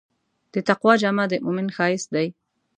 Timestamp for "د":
0.53-0.55, 1.31-1.33